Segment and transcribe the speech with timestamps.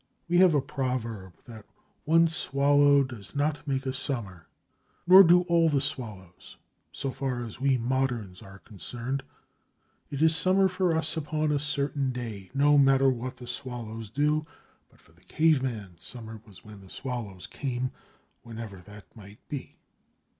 [0.27, 1.67] We have a proverb that
[2.05, 4.47] one swallow does not make a summer;
[5.05, 6.57] no, nor do all the swallows,
[6.91, 9.21] so far as we moderns are concerned.
[10.09, 14.47] It is summer for us upon a certain day, no matter what the swallows do,
[14.89, 17.91] but for the caveman, summer was when the swallows came,
[18.41, 19.77] whenever that might be.